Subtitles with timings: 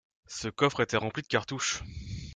[0.25, 1.83] Ce coffre était rempli de cartouches.